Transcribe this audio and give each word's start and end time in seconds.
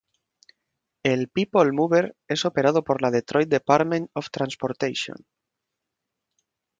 El 1.03 1.29
People 1.29 1.73
Mover 1.73 2.15
es 2.27 2.45
operado 2.45 2.83
por 2.83 3.03
la 3.03 3.11
Detroit 3.11 3.49
Departament 3.49 4.09
of 4.15 4.31
Transportation. 4.31 5.23